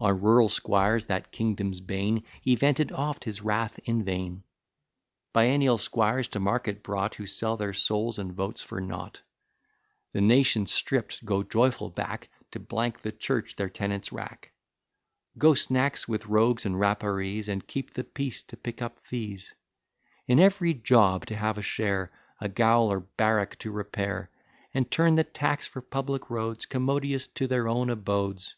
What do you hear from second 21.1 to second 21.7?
to have a